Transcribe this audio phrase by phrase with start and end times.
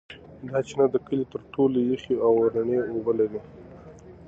[0.49, 3.39] دا چینه د کلي تر ټولو یخې او رڼې اوبه لري.